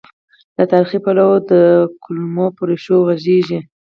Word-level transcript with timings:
له 0.57 0.63
تاریخي، 0.71 0.99
پلوه 1.05 1.35
د 1.51 1.51
کلمو 2.03 2.45
پر 2.55 2.65
ریښو 2.69 2.97
غږېږي. 3.07 3.59